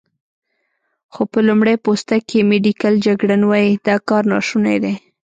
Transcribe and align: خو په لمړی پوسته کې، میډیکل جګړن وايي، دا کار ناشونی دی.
خو 1.13 1.21
په 1.31 1.39
لمړی 1.47 1.75
پوسته 1.85 2.15
کې، 2.27 2.47
میډیکل 2.49 2.93
جګړن 3.05 3.41
وايي، 3.45 3.71
دا 3.87 3.95
کار 4.07 4.23
ناشونی 4.33 4.77
دی. 4.83 4.95